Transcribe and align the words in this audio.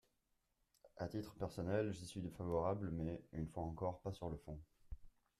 À 0.97 1.07
titre 1.07 1.35
personnel, 1.35 1.93
j’y 1.93 2.07
suis 2.07 2.21
défavorable 2.21 2.89
mais, 2.89 3.21
une 3.33 3.47
fois 3.47 3.61
encore, 3.61 4.01
pas 4.01 4.11
sur 4.11 4.29
le 4.31 4.37
fond. 4.37 4.59